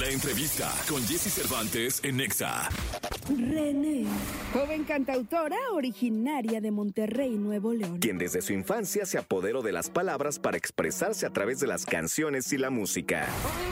[0.00, 2.70] La entrevista con Jesse Cervantes en Nexa.
[3.28, 4.06] René,
[4.50, 7.98] joven cantautora originaria de Monterrey, Nuevo León.
[7.98, 11.84] quien desde su infancia se apoderó de las palabras para expresarse a través de las
[11.84, 13.28] canciones y la música.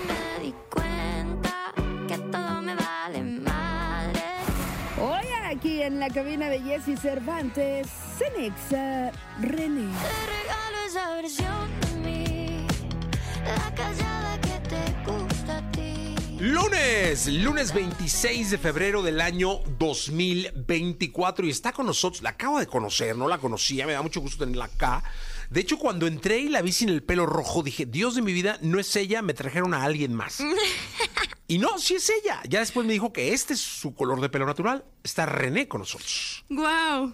[0.06, 1.72] me di cuenta
[2.06, 4.20] que todo me vale madre.
[5.00, 7.88] Hoy aquí en la cabina de Jesse Cervantes,
[8.18, 9.90] Cenexa, René.
[10.02, 12.66] Te regalo esa versión de mí,
[13.46, 14.27] la callada
[16.48, 22.66] Lunes, lunes 26 de febrero del año 2024 y está con nosotros, la acabo de
[22.66, 25.02] conocer, no la conocía, me da mucho gusto tenerla acá.
[25.50, 28.32] De hecho, cuando entré y la vi sin el pelo rojo, dije, Dios de mi
[28.32, 30.38] vida, no es ella, me trajeron a alguien más.
[31.48, 32.40] y no, sí es ella.
[32.48, 34.86] Ya después me dijo que este es su color de pelo natural.
[35.04, 36.46] Está René con nosotros.
[36.48, 37.12] Wow.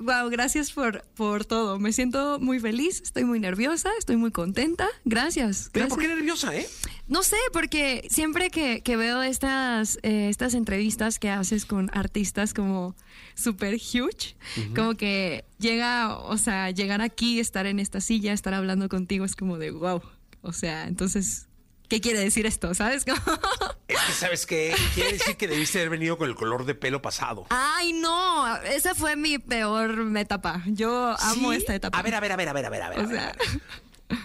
[0.00, 1.78] Wow, gracias por, por todo.
[1.78, 4.88] Me siento muy feliz, estoy muy nerviosa, estoy muy contenta.
[5.04, 5.68] Gracias.
[5.72, 6.18] Pero ¿por qué gracias.
[6.18, 6.66] nerviosa, eh?
[7.06, 12.54] No sé, porque siempre que, que veo estas, eh, estas entrevistas que haces con artistas
[12.54, 12.96] como
[13.34, 14.36] super huge,
[14.74, 19.36] como que llega, o sea, llegar aquí, estar en esta silla, estar hablando contigo es
[19.36, 20.00] como de wow.
[20.40, 21.48] O sea, entonces,
[21.88, 22.74] ¿qué quiere decir esto?
[22.74, 23.04] ¿Sabes?
[24.10, 24.74] Que, ¿sabes qué?
[24.94, 27.46] Quiere decir que debiste haber venido con el color de pelo pasado.
[27.50, 30.62] Ay, no, esa fue mi peor etapa.
[30.66, 31.58] Yo amo ¿Sí?
[31.58, 31.98] esta etapa.
[31.98, 32.98] A ver, a ver, a ver, a ver, a ver, a ver.
[32.98, 34.18] a O ver, sea, a ver.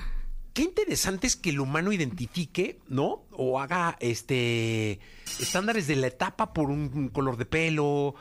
[0.54, 3.26] Qué interesante es que el humano identifique, ¿no?
[3.32, 5.02] O haga este
[5.40, 8.16] estándares de la etapa por un color de pelo,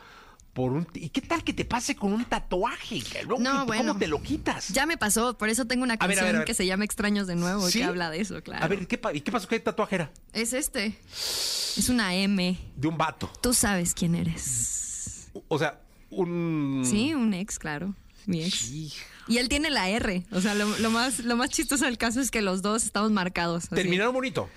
[0.55, 3.01] por un ¿Y qué tal que te pase con un tatuaje?
[3.25, 3.97] Luego, No, ¿Cómo bueno.
[3.97, 4.69] te lo quitas?
[4.69, 6.45] Ya me pasó, por eso tengo una A ver, a canción ver, a ver.
[6.47, 7.79] que se llama Extraños de Nuevo, ¿Sí?
[7.79, 8.63] que habla de eso, claro.
[8.63, 9.49] A ver, ¿qué ¿y qué pasó?
[9.49, 10.11] ¿Qué tatuaje era?
[10.31, 10.97] Es este.
[11.11, 12.57] Es una M.
[12.77, 13.29] De un vato.
[13.41, 15.29] Tú sabes quién eres.
[15.49, 17.93] O sea, un Sí, un ex, claro.
[18.25, 18.69] Mi ex.
[18.71, 19.05] Hija.
[19.27, 20.23] Y él tiene la R.
[20.31, 23.11] O sea, lo, lo más, lo más chistoso del caso es que los dos estamos
[23.11, 23.65] marcados.
[23.65, 23.75] así.
[23.75, 24.49] Terminaron bonito.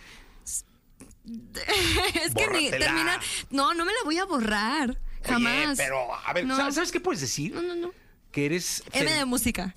[1.24, 3.20] es que ni terminar.
[3.50, 4.96] No, no me la voy a borrar.
[5.24, 5.66] Jamás.
[5.68, 6.56] Oye, pero a ver, No.
[6.72, 7.54] ¿sabes, qué puedes decir?
[7.54, 7.90] No, no, no.
[8.30, 9.74] Que eres M de música.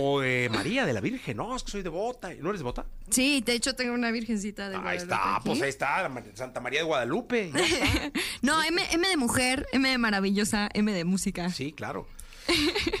[0.00, 1.36] O de María de la Virgen.
[1.36, 2.32] No, es que soy devota.
[2.40, 2.86] ¿No eres devota?
[3.10, 5.44] Sí, de hecho tengo una virgencita de Ahí Guadalupe está, aquí.
[5.48, 7.52] pues ahí está, Santa María de Guadalupe.
[8.42, 11.50] No, M, M de mujer, M de maravillosa, M de música.
[11.50, 12.06] Sí, claro.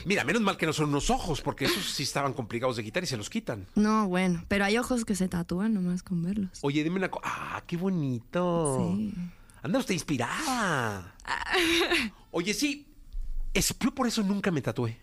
[0.04, 3.02] Mira, menos mal que no son unos ojos, porque esos sí estaban complicados de quitar
[3.02, 3.66] y se los quitan.
[3.74, 6.50] No, bueno, pero hay ojos que se tatúan nomás con verlos.
[6.60, 7.24] Oye, dime una cosa.
[7.26, 8.94] Ah, qué bonito.
[8.94, 9.14] Sí.
[9.62, 11.14] Anda usted inspirada.
[12.30, 12.86] Oye, sí,
[13.54, 14.98] es, yo por eso nunca me tatué.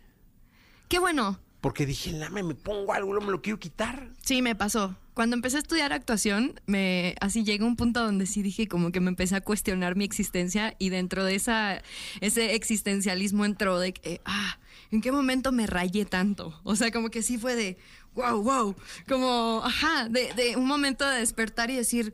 [0.88, 1.40] Qué bueno.
[1.62, 4.10] Porque dije, lame, me pongo algo, no me lo quiero quitar.
[4.22, 4.96] Sí, me pasó.
[5.16, 9.00] Cuando empecé a estudiar actuación, me así llegó un punto donde sí dije como que
[9.00, 11.82] me empecé a cuestionar mi existencia y dentro de esa
[12.22, 14.60] ese existencialismo entró de que ah,
[14.92, 16.60] ¿en qué momento me rayé tanto?
[16.64, 17.78] O sea, como que sí fue de
[18.14, 18.76] wow, wow,
[19.08, 22.14] como ajá, de, de un momento de despertar y decir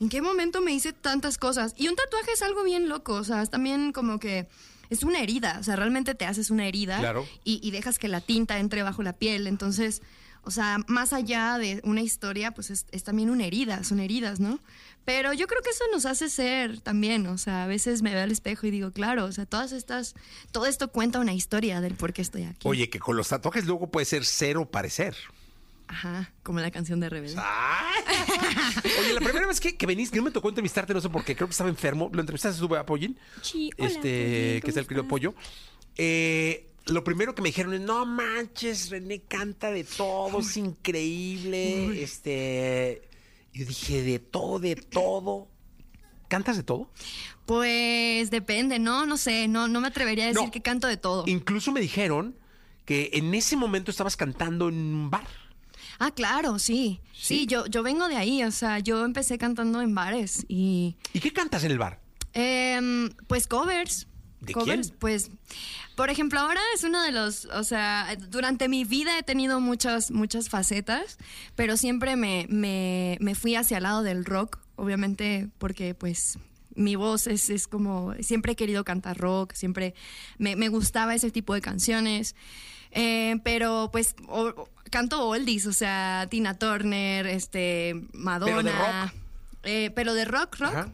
[0.00, 1.74] ¿En qué momento me hice tantas cosas?
[1.76, 4.48] Y un tatuaje es algo bien loco, o sea, es también como que
[4.88, 7.28] es una herida, o sea, realmente te haces una herida Claro.
[7.44, 10.00] y, y dejas que la tinta entre bajo la piel, entonces,
[10.42, 14.40] o sea, más allá de una historia, pues es, es también una herida, son heridas,
[14.40, 14.58] ¿no?
[15.04, 18.22] Pero yo creo que eso nos hace ser también, o sea, a veces me veo
[18.24, 20.14] al espejo y digo, claro, o sea, todas estas,
[20.50, 22.66] todo esto cuenta una historia del por qué estoy aquí.
[22.66, 25.14] Oye, que con los tatuajes luego puede ser cero parecer.
[25.90, 27.34] Ajá, como la canción de Rebelde.
[27.44, 28.04] Ay.
[29.00, 31.48] Oye, la primera vez que, que no me tocó entrevistarte, no sé por qué, creo
[31.48, 32.08] que estaba enfermo.
[32.12, 33.18] ¿Lo entrevistaste estuve a Pollín?
[33.42, 35.08] Sí, hola, Este, que es el ¿cómo querido?
[35.08, 35.34] Pollo.
[35.96, 42.00] Eh, lo primero que me dijeron es, no manches, René canta de todo, es increíble.
[42.00, 43.02] Este,
[43.52, 45.48] yo dije, de todo, de todo.
[46.28, 46.88] ¿Cantas de todo?
[47.46, 50.50] Pues depende, no, no sé, no, no me atrevería a decir No.
[50.52, 51.24] que canto de todo.
[51.26, 52.36] Incluso me dijeron
[52.84, 55.26] que en ese momento estabas cantando en un bar.
[56.00, 57.00] Ah, claro, sí.
[57.12, 57.40] ¿Sí?
[57.40, 61.20] Sí, yo, yo vengo de ahí, o sea, yo empecé cantando en bares y ¿Y
[61.20, 62.00] qué cantas en el bar?
[62.32, 64.08] Em, pues covers.
[64.40, 64.98] ¿De covers, quién?
[64.98, 65.30] Pues,
[65.96, 70.10] por ejemplo, ahora es uno de los, o sea, durante mi vida he tenido muchas,
[70.10, 71.18] muchas facetas,
[71.54, 76.38] pero siempre me, me, me fui hacia el lado del rock, obviamente porque pues
[76.74, 79.94] mi voz es, es como, siempre he querido cantar rock, siempre
[80.38, 82.34] me, me gustaba ese tipo de canciones,
[82.92, 88.56] Eh, pero pues o- canto oldies, o sea, Tina Turner, este, Madonna.
[88.56, 89.12] Pero de rock.
[89.62, 90.74] Eh, pero de rock, rock.
[90.74, 90.88] Ajá.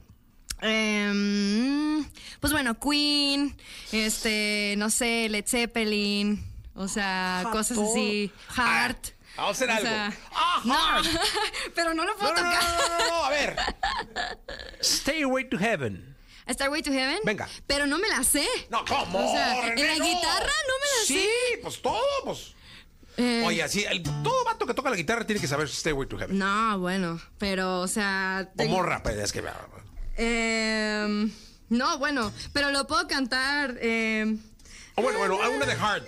[0.62, 2.04] Em,
[2.40, 3.56] pues bueno, Queen,
[3.93, 6.43] este, no sé, Led Zeppelin,
[6.75, 9.08] o sea, Ajá, cosas así, Heart.
[9.38, 9.87] Ah, vamos a hacer o algo.
[9.88, 11.06] sea, Ah, no, Heart.
[11.75, 12.64] pero no lo No, puedo no, no, tocar.
[12.64, 13.56] no, no, no, a ver.
[14.82, 16.15] Stairway to Heaven.
[16.48, 17.19] Starway to Heaven.
[17.25, 17.48] Venga.
[17.66, 18.46] Pero no me la sé.
[18.70, 19.19] No, ¿cómo?
[19.19, 20.04] O sea, en la no?
[20.04, 21.14] guitarra no me la Sí,
[21.52, 21.58] sé.
[21.62, 22.54] pues todo, pues.
[23.19, 23.43] Eh.
[23.46, 26.38] Oye, así, el- todo vato que toca la guitarra tiene que saber Stairway to Heaven.
[26.38, 28.50] No, bueno, pero, o sea...
[28.58, 29.43] O morra, pues es que...
[30.19, 31.31] Em,
[31.70, 34.38] no, bueno, pero lo puedo cantar em,
[34.96, 36.04] O bueno, bueno, una de Hard.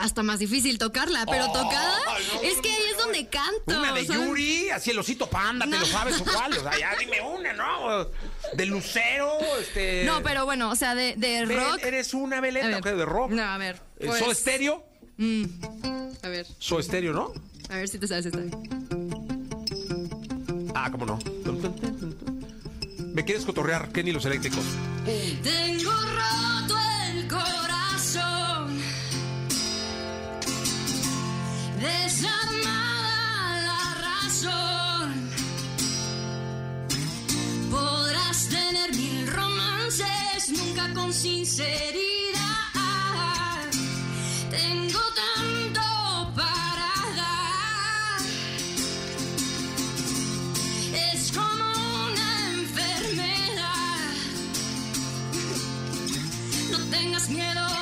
[0.00, 3.28] Hasta más difícil tocarla, pero Oh, tocada no, es no, que ahí no, es donde
[3.28, 3.78] canto.
[3.78, 4.26] Una de ¿sabes?
[4.26, 6.52] Yuri, así el osito panda, ¿te lo sabes o cuál?
[6.52, 8.06] O sea, ya dime una, ¿no?
[8.54, 10.04] De Lucero, este...
[10.04, 11.80] No, pero bueno, o sea, de, de rock.
[11.82, 13.30] Eres una veleta, de rock.
[13.30, 13.80] No, a ver.
[13.98, 14.84] ¿El pues, Soda Stereo?
[16.22, 17.32] A ver, Soda Stereo, ¿no?
[17.68, 18.40] a ver si te sabes esta.
[20.74, 21.18] Ah, cómo no.
[23.14, 24.64] Me quieres cotorrear, Kenny los eléctricos.
[25.42, 26.49] Tengo roto
[32.20, 35.30] desarmada la razón.
[37.70, 42.00] Podrás tener mil romances, nunca con sinceridad.
[44.50, 45.80] Tengo tanto
[46.34, 48.20] para dar.
[50.94, 51.72] Es como
[52.06, 54.12] una enfermedad.
[56.70, 57.79] No tengas miedo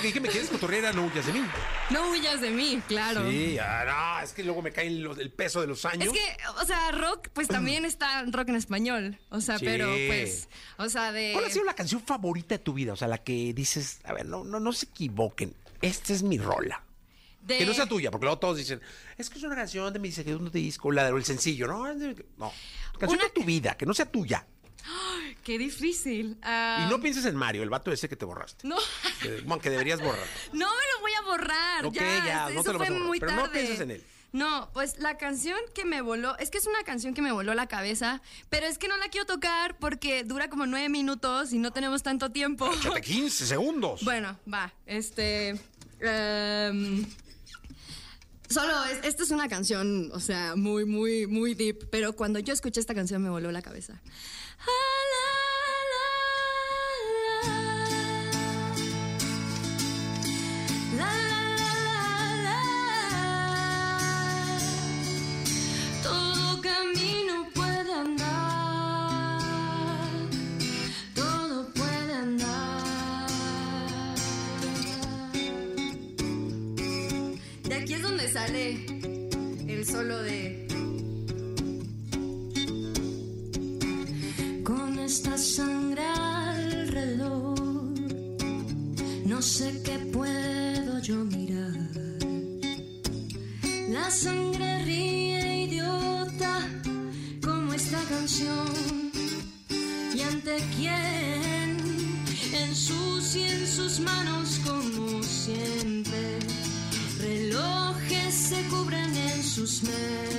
[0.00, 1.42] porque dije me quieres cotorrear a no huyas de mí.
[1.90, 3.30] No huyas de mí, claro.
[3.30, 3.84] Sí, ah,
[4.18, 6.06] no, es que luego me cae los- el peso de los años.
[6.06, 9.18] Es que, o sea, rock, pues también está rock en español.
[9.28, 9.64] O sea, Sí.
[9.66, 10.48] pero pues,
[10.78, 11.32] o sea, de.
[11.34, 12.92] ¿Cuál ha sido la canción favorita de tu vida?
[12.92, 16.38] O sea, la que dices, a ver, no, no, no se equivoquen, esta es mi
[16.38, 16.82] rola.
[17.42, 18.80] de- Que no sea tuya, porque luego todos dicen,
[19.16, 21.86] es que es una canción de mi segundo disco, la del sencillo, ¿no?
[22.36, 22.52] No.
[22.98, 24.46] Canción Una- de tu vida, que no sea tuya.
[25.44, 26.36] Qué difícil.
[26.42, 28.66] Ah, Y no pienses en Mario, el vato ese que te borraste.
[28.66, 28.76] no,
[29.22, 30.26] Que, bueno, que deberías borrar.
[30.52, 31.86] no me lo voy a borrar.
[31.86, 33.52] Ok, ya, no te lo vas fue a borrar, muy pero no tarde.
[33.60, 34.04] pienses en él.
[34.32, 37.52] No, pues la canción que me voló, es que es una canción que me voló
[37.54, 41.58] la cabeza, pero es que no la quiero tocar porque dura como nueve minutos y
[41.58, 42.70] no tenemos tanto tiempo.
[42.72, 44.04] Échate 15 segundos.
[44.04, 45.60] Bueno, va, este...
[46.00, 47.04] em,
[48.48, 52.52] solo, es- esta es una canción, o sea, muy, muy, muy deep, pero cuando yo
[52.52, 54.00] escuché esta canción me voló la cabeza.
[54.66, 54.72] La.
[60.96, 62.14] La, la, la,
[62.46, 62.60] la.
[66.02, 69.40] Todo camino puede andar,
[71.14, 73.28] todo puede andar.
[77.64, 78.84] De aquí es donde sale
[79.68, 80.69] el solo de.
[85.10, 87.58] Esta sangre alrededor,
[89.26, 91.74] no sé qué puedo yo mirar.
[93.88, 96.60] La sangre ríe idiota
[97.42, 99.10] como esta canción.
[100.14, 101.76] ¿Y ante quién?
[102.68, 106.38] Ensucia en sus manos como siempre.
[107.18, 110.29] Relojes se cubren en sus mentes.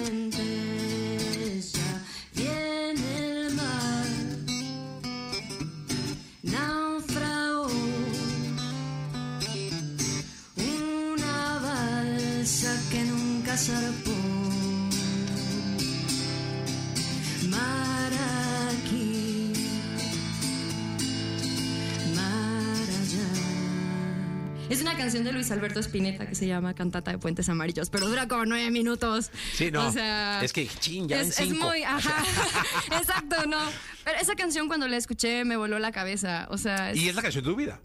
[25.01, 28.45] Canción de Luis Alberto Spinetta que se llama Cantata de Puentes Amarillos, pero dura como
[28.45, 29.31] nueve minutos.
[29.53, 29.87] Sí, no.
[29.87, 32.23] O sea, Es que, chin, ya en es, muy, ajá.
[32.99, 33.57] Exacto, no.
[34.03, 36.47] Pero esa canción cuando la escuché me voló la cabeza.
[36.51, 37.79] O sea, es- Y es la canción de tu vida.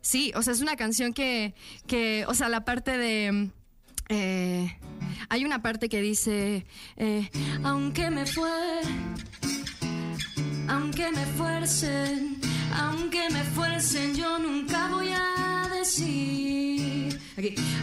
[0.00, 1.54] Sí, o sea, es una canción que,
[1.86, 3.50] que o sea, la parte de...
[4.08, 4.76] eh,
[5.28, 6.64] hay una parte que dice,
[6.96, 7.28] eh,
[7.64, 8.50] aunque me fue,
[10.68, 12.38] aunque me fuercen,
[12.74, 17.08] aunque me fuercen, yo nunca voy a Aquí,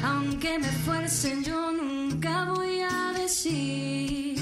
[0.03, 4.37] aunque me fuercen, yo nunca voy a decir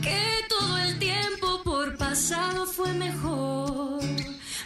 [0.00, 4.00] que todo el tiempo por pasado fue mejor.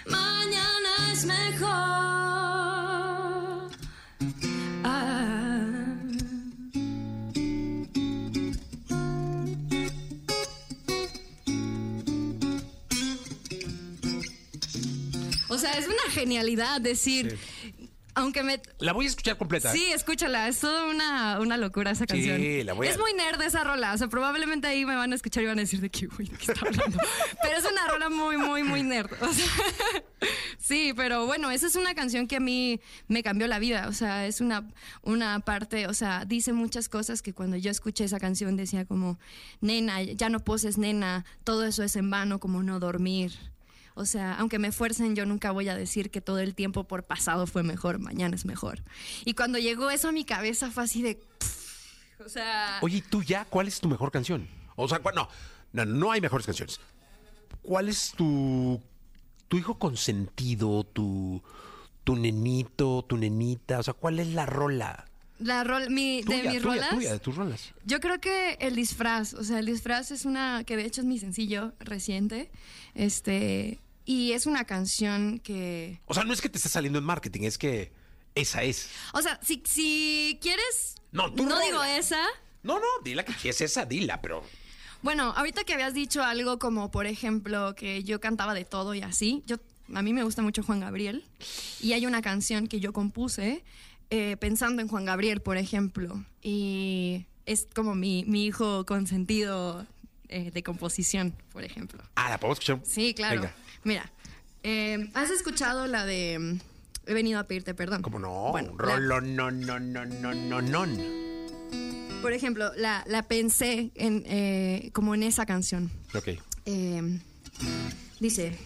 [0.05, 1.67] Mañana es mejor.
[15.67, 17.39] Sea, es una genialidad decir,
[18.15, 18.61] aunque me...
[18.79, 19.71] La voy a escuchar completa.
[19.73, 22.67] Sí, escúchala, es toda una, una locura esa Sí, canción.
[22.67, 25.15] la voy a- Es muy nerd esa rola, o sea, probablemente ahí me van a
[25.15, 26.99] escuchar y van a decir de qué, güey, de qué está hablando.
[27.43, 29.13] pero es una rola muy, muy, muy nerd.
[29.23, 29.45] o sea,
[30.59, 33.93] sí, pero bueno, esa es una canción que a mí me cambió la vida, o
[33.93, 34.67] sea, es una,
[35.03, 39.19] una parte, o sea, dice muchas cosas que cuando yo escuché esa canción decía como,
[39.61, 43.33] nena, ya no poses, nena, todo eso es en vano, como no dormir.
[43.99, 47.03] O sea, aunque me fuercen, yo nunca voy a decir que todo el tiempo por
[47.05, 48.83] pasado fue mejor, mañana es mejor.
[49.25, 51.15] Y cuando llegó eso a mi cabeza fue así de...
[51.17, 52.79] pff, o sea...
[52.83, 54.47] Oye, ¿y tú ya cuál es tu mejor canción?
[54.77, 55.29] O sea, ¿cuál- no,
[55.73, 56.79] no, no hay mejores canciones.
[57.63, 58.81] ¿Cuál es tu,
[59.49, 61.43] tu hijo consentido, tu,
[62.05, 63.79] tu nenito, tu nenita?
[63.79, 65.07] O sea, ¿cuál es la rola?
[65.39, 66.91] La rol, mi, Tuya, de mis tuya, rolas.
[66.91, 67.73] tuya, de tus rolas.
[67.85, 71.07] Yo creo que el disfraz, o sea, el disfraz es una, que de hecho es
[71.07, 72.51] mi sencillo reciente,
[72.95, 77.05] este, y es una canción que, O sea, no es que te esté saliendo en
[77.05, 77.93] marketing, es que
[78.35, 78.89] esa es.
[79.13, 81.65] o sea, si, si quieres, No, tu no rola.
[81.67, 82.23] digo esa,
[82.63, 84.43] No, no, dila que si es esa, dila, pero...
[85.03, 89.03] Bueno, ahorita que habías dicho algo como, por ejemplo, que yo cantaba de todo y
[89.03, 89.57] así, yo
[89.95, 91.25] a mí me gusta mucho Juan Gabriel
[91.81, 93.63] y hay una canción que yo compuse
[94.11, 99.87] eh, pensando en Juan Gabriel, por ejemplo, y es como mi, mi hijo consentido
[100.29, 102.03] eh, de composición, por ejemplo.
[102.15, 102.81] Ah, ¿la podemos escuchar?
[102.87, 103.41] Sí, claro.
[103.43, 103.55] Venga.
[103.85, 104.13] Mira,
[104.63, 106.59] eh, ¿has escuchado la de mm,
[107.09, 108.03] He venido a pedirte perdón?
[108.03, 108.51] ¿Cómo no?
[108.51, 110.87] Bueno, Un la- rolo, no, no, no, no, no, no.
[112.23, 115.91] por ejemplo, la, la pensé en, eh, como en esa canción.
[116.15, 116.29] Ok.
[118.21, 118.59] Dice,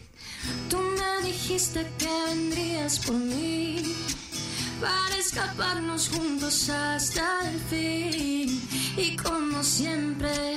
[0.71, 3.83] Tú me dijiste que vendrías por mí
[4.81, 8.69] para escaparnos juntos hasta el fin.
[8.97, 10.57] Y como siempre,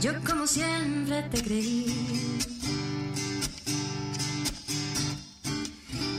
[0.00, 2.38] yo como siempre te creí.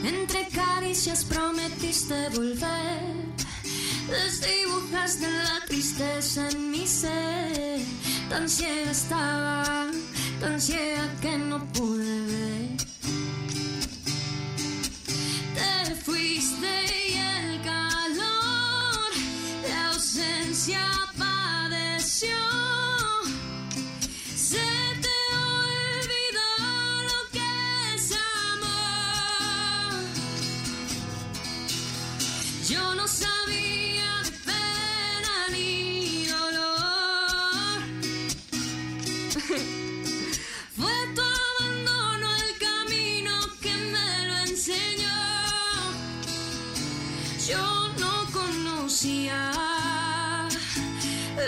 [0.03, 3.01] Entre caricias prometiste volver.
[4.07, 7.79] Desdibujaste la tristeza en mi ser.
[8.29, 9.87] Tan ciega estaba,
[10.39, 12.60] tan ciega que no pude ver.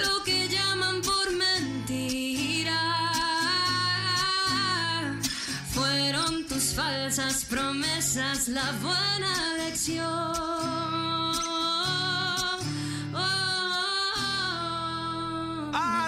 [0.06, 2.82] Lo que llaman por mentira.
[5.72, 10.04] Fueron tus falsas promesas la buena lección.
[13.14, 13.44] Oh.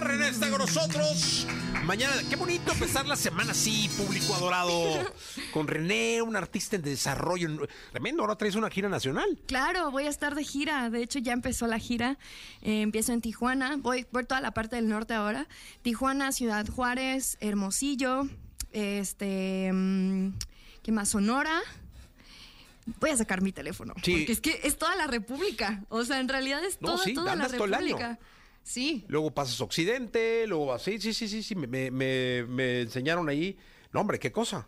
[0.02, 1.46] René está con nosotros.
[1.86, 4.74] Mañana, qué bonito empezar la semana así, público adorado.
[5.54, 7.48] Con René, un artista en desarrollo.
[7.92, 9.40] Tremendo, ahora traes una gira nacional.
[9.46, 10.90] claro, voy a estar de gira.
[10.90, 12.18] De hecho, ya empezó la gira.
[12.64, 13.76] Eh, empiezo en Tijuana.
[13.78, 15.48] Voy por toda la parte del norte ahora.
[15.84, 18.28] Tijuana, Ciudad Juárez, Hermosillo,
[18.72, 20.34] este, mm,
[20.82, 21.10] ¿qué más?
[21.10, 21.62] Sonora.
[23.00, 23.94] Voy a sacar mi teléfono.
[24.04, 24.18] Sí.
[24.18, 25.84] Porque es que es toda la República.
[25.90, 27.48] O sea, en realidad es No, toda, sí, toda la.
[27.48, 28.18] República.
[28.66, 29.06] Sí.
[29.08, 30.82] Luego pasas Occidente, luego vas.
[30.82, 33.58] Sí, sí, sí, sí, me- me- me enseñaron ahí.
[33.94, 34.68] No, hombre, qué cosa.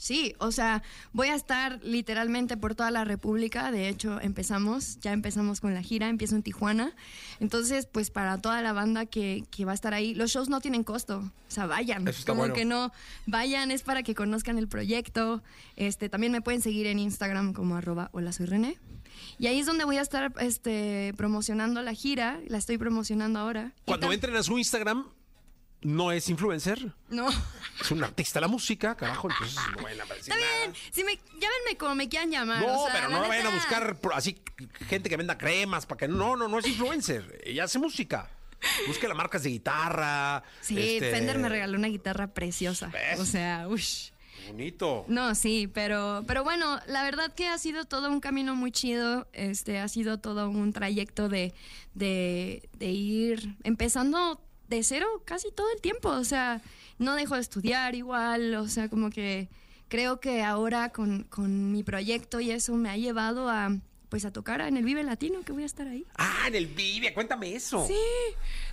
[0.00, 3.70] Sí, o sea, voy a estar literalmente por toda la República.
[3.70, 6.96] De hecho, empezamos, ya empezamos con la gira, empiezo en Tijuana.
[7.38, 10.62] Entonces, pues para toda la banda que, que va a estar ahí, los shows no
[10.62, 11.18] tienen costo.
[11.18, 12.08] O sea, vayan.
[12.08, 12.54] Eso está Como bueno.
[12.54, 12.92] que no,
[13.26, 15.42] vayan, es para que conozcan el proyecto.
[15.76, 18.78] Este, también me pueden seguir en Instagram como arroba hola soy René.
[19.38, 22.40] Y ahí es donde voy a estar este, promocionando la gira.
[22.48, 23.74] La estoy promocionando ahora.
[23.84, 25.04] Cuando entren a su Instagram,
[25.82, 27.28] no es influencer, No.
[27.80, 29.30] es un artista de la música, carajo.
[29.30, 30.74] Entonces no vayan a decir Está bien.
[30.92, 32.60] Si me, llámenme como me quieran llamar.
[32.60, 34.40] No, o sea, pero no vayan a buscar así
[34.88, 37.40] gente que venda cremas para que no, no, no es influencer.
[37.44, 38.28] Ella hace música.
[38.86, 40.42] Busque las marcas de guitarra.
[40.60, 42.88] Sí, este, Fender me regaló una guitarra preciosa.
[42.88, 43.18] ¿Ves?
[43.18, 44.10] O sea, uff.
[44.46, 45.04] Bonito.
[45.08, 49.28] No, sí, pero, pero bueno, la verdad que ha sido todo un camino muy chido.
[49.32, 51.54] Este, ha sido todo un trayecto de,
[51.94, 56.08] de, de ir empezando de cero casi todo el tiempo.
[56.08, 56.62] O sea,
[56.98, 58.54] no dejo de estudiar igual.
[58.54, 59.48] O sea, como que
[59.88, 63.76] creo que ahora con, con mi proyecto y eso me ha llevado a
[64.08, 66.04] pues a tocar en el Vive Latino, que voy a estar ahí.
[66.16, 67.86] Ah, en el Vive, cuéntame eso.
[67.86, 67.94] Sí,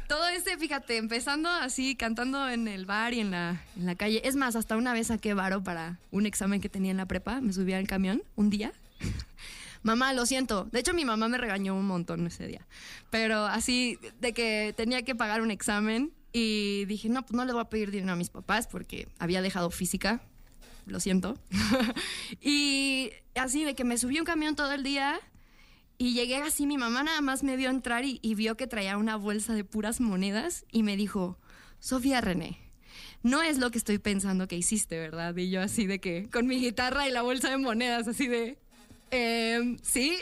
[0.08, 4.20] todo este, fíjate, empezando así, cantando en el bar y en la, en la calle.
[4.27, 7.39] Es más, hasta una vez saqué varo para un examen que tenía en la prepa.
[7.39, 8.74] Me subí al camión un día
[9.84, 10.67] mamá, lo siento.
[10.72, 12.67] De hecho, mi mamá me regañó un montón ese día.
[13.10, 17.53] Pero así, de que tenía que pagar un examen y dije, no, pues no le
[17.53, 20.22] voy a pedir dinero a mis papás porque había dejado física.
[20.86, 21.38] Lo siento.
[22.41, 25.19] y así, de que me subí un camión todo el día
[25.98, 28.98] y llegué así, mi mamá nada más me vio entrar y, y vio que traía
[28.98, 31.39] una bolsa de puras monedas y me dijo,
[31.79, 32.60] Sofía René,
[33.24, 35.36] no es lo que estoy pensando que hiciste, ¿verdad?
[35.36, 38.57] Y yo así de que, con mi guitarra y la bolsa de monedas, así de,
[39.12, 40.18] "Em, sí.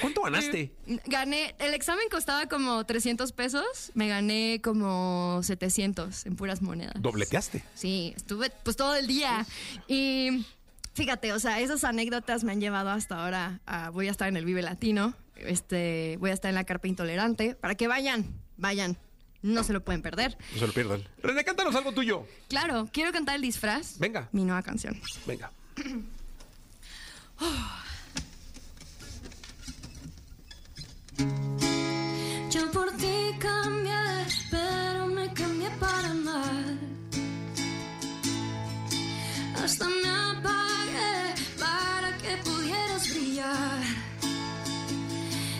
[0.00, 0.72] ¿Cuánto ganaste?
[1.06, 6.94] Gané, el examen costaba como 300 pesos, me gané como 700 en puras monedas.
[7.00, 7.62] Dobleteaste.
[7.74, 9.46] Sí, estuve pues todo el día.
[9.88, 10.44] Y
[10.94, 14.36] fíjate, o sea, esas anécdotas me han llevado hasta ahora a, voy a estar en
[14.36, 18.96] el Vive Latino, este, voy a estar en la Carpa Intolerante, para que vayan, vayan,
[19.42, 20.36] no se lo pueden perder.
[20.54, 21.06] No se lo pierdan.
[21.22, 22.26] René, cántanos algo tuyo.
[22.48, 23.98] Claro, quiero cantar el disfraz.
[23.98, 24.28] Venga.
[24.32, 25.00] Mi nueva canción.
[25.26, 25.50] Venga.
[32.50, 36.78] Yo por ti cambié, pero me cambié para mal.
[39.62, 43.82] Hasta me apagué para que pudieras brillar.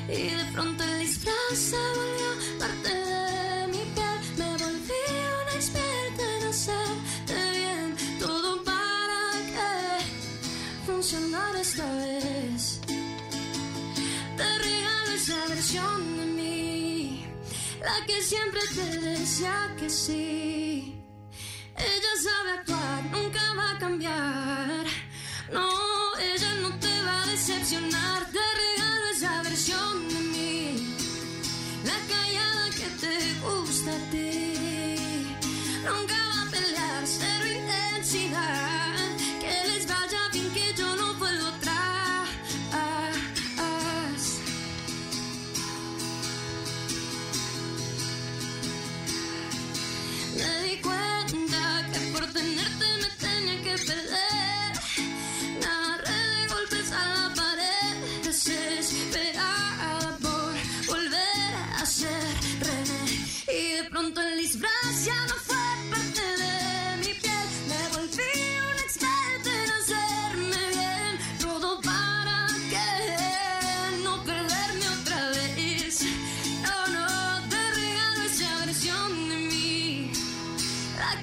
[0.09, 4.19] Y de pronto el disfraz se volvió parte de mi piel.
[4.39, 5.03] Me volví
[5.43, 7.97] una experta en hacerte bien.
[8.19, 9.21] Todo para
[9.55, 12.34] que funcionara esta vez.
[15.73, 17.25] De mí,
[17.81, 21.03] la que siempre te decía que sí.
[21.75, 24.85] Ella sabe actuar, nunca va a cambiar.
[25.51, 25.69] No,
[26.19, 28.15] ella no te va a decepcionar.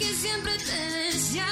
[0.02, 1.46] Que siempre te decía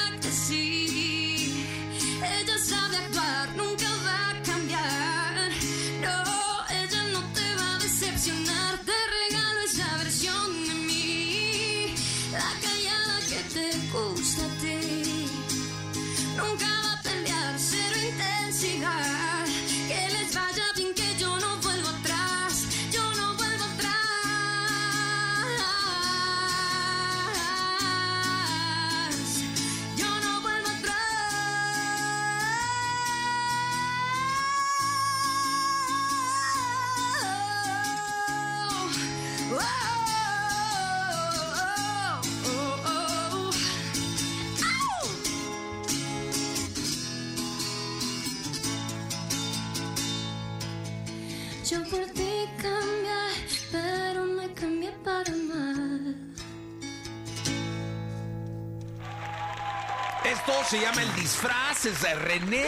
[60.69, 62.67] se llama El Disfraz, es de René,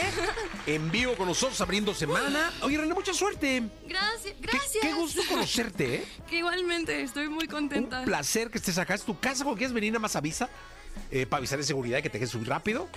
[0.65, 2.51] en vivo con nosotros abriendo semana.
[2.61, 3.61] Oye, René, mucha suerte.
[3.87, 4.77] Gracias, Qué- gracias.
[4.81, 6.05] Qué, gusto conocerte, ¿eh?
[6.29, 7.99] Que igualmente, estoy muy contenta.
[7.99, 8.95] Un placer que estés acá.
[8.95, 10.49] Es tu casa, cuando quieres venir, nada más avisa.
[11.11, 12.87] Eh, para avisar de seguridad y que te dejes subir rápido.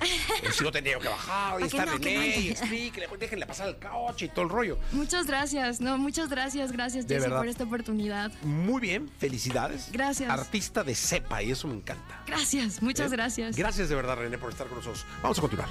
[0.42, 3.09] Eh, si no tendría que bajar, y que está no, que René, no.
[3.09, 4.78] pues déjenle pasar el coche y todo el rollo.
[4.92, 7.38] Muchas gracias, no, muchas gracias, gracias De verdad.
[7.38, 8.30] por esta oportunidad.
[8.42, 9.90] Muy bien, felicidades.
[9.92, 10.30] Gracias.
[10.30, 12.22] Artista de cepa y eso me encanta.
[12.26, 13.16] Gracias, muchas ¿Eh?
[13.16, 13.57] gracias.
[13.57, 15.04] Gracias de verdad, René, por estar con nosotros.
[15.22, 15.68] Vamos a continuar.